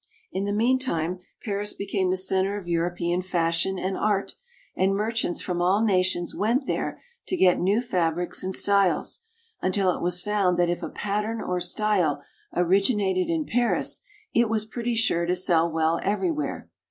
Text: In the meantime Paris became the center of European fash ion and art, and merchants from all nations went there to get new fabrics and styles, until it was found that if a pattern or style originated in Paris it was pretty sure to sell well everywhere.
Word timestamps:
In 0.31 0.45
the 0.45 0.51
meantime 0.51 1.19
Paris 1.45 1.73
became 1.73 2.09
the 2.09 2.17
center 2.17 2.57
of 2.57 2.67
European 2.67 3.21
fash 3.21 3.67
ion 3.67 3.77
and 3.77 3.95
art, 3.95 4.33
and 4.75 4.95
merchants 4.95 5.43
from 5.43 5.61
all 5.61 5.85
nations 5.85 6.33
went 6.33 6.65
there 6.65 6.99
to 7.27 7.37
get 7.37 7.59
new 7.59 7.81
fabrics 7.81 8.41
and 8.43 8.55
styles, 8.55 9.21
until 9.61 9.91
it 9.95 10.01
was 10.01 10.23
found 10.23 10.57
that 10.57 10.71
if 10.71 10.81
a 10.81 10.89
pattern 10.89 11.39
or 11.39 11.59
style 11.59 12.23
originated 12.55 13.29
in 13.29 13.45
Paris 13.45 14.01
it 14.33 14.49
was 14.49 14.65
pretty 14.65 14.95
sure 14.95 15.27
to 15.27 15.35
sell 15.35 15.71
well 15.71 15.99
everywhere. 16.01 16.67